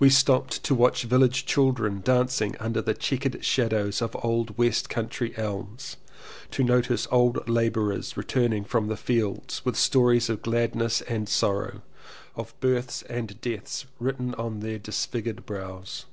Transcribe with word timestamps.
We 0.00 0.10
stopped 0.10 0.64
to 0.64 0.74
watch 0.74 1.04
village 1.04 1.46
children 1.46 2.00
dancing 2.04 2.56
under 2.58 2.82
the 2.82 2.92
chequered 2.92 3.44
shadows 3.44 4.02
of 4.02 4.16
old 4.24 4.58
west 4.58 4.88
country 4.88 5.32
elms— 5.38 5.96
to 6.50 6.64
notice 6.64 7.06
old 7.12 7.48
labourers 7.48 8.16
returning 8.16 8.64
from 8.64 8.88
the 8.88 8.96
fields 8.96 9.64
with 9.64 9.76
stories 9.76 10.28
of 10.28 10.42
gladness 10.42 11.02
and 11.02 11.28
sorrow, 11.28 11.82
of 12.34 12.52
births 12.58 13.02
and 13.02 13.40
deaths 13.40 13.86
written 14.00 14.34
on 14.34 14.58
their 14.58 14.80
disfigured 14.80 15.46
brows. 15.46 16.06